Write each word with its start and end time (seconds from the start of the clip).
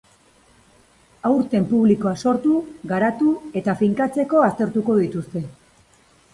Aurten 1.29 1.67
publikoa 1.73 2.15
sortu, 2.25 2.57
garatu 2.93 3.37
eta 3.63 3.79
finkatzeko 3.85 4.45
aztertuko 4.51 4.99
dituzte. 5.07 5.47